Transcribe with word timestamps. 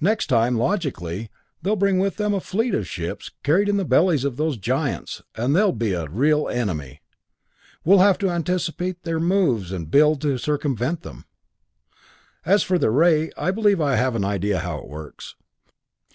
Next 0.00 0.28
time, 0.28 0.56
logically, 0.56 1.28
they'll 1.60 1.76
bring 1.76 1.98
with 1.98 2.16
them 2.16 2.32
a 2.32 2.40
fleet 2.40 2.68
of 2.70 2.78
little 2.78 2.84
ships, 2.84 3.32
carried 3.42 3.68
in 3.68 3.76
the 3.76 3.84
bellies 3.84 4.24
of 4.24 4.38
those 4.38 4.56
giants, 4.56 5.20
and 5.34 5.54
they'll 5.54 5.72
be 5.72 5.92
a 5.92 6.08
real 6.08 6.48
enemy. 6.48 7.02
We'll 7.84 7.98
have 7.98 8.16
to 8.20 8.30
anticipate 8.30 9.02
their 9.02 9.20
moves 9.20 9.70
and 9.70 9.90
build 9.90 10.22
to 10.22 10.38
circumvent 10.38 11.02
them. 11.02 11.26
"As 12.46 12.62
for 12.62 12.78
their 12.78 12.90
ray, 12.90 13.30
I 13.36 13.50
believe 13.50 13.78
I 13.78 13.96
have 13.96 14.16
an 14.16 14.24
idea 14.24 14.60
how 14.60 14.78
it 14.78 14.88
works. 14.88 15.34